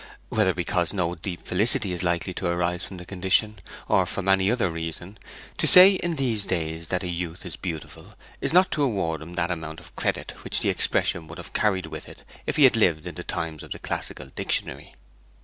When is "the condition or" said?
2.97-4.07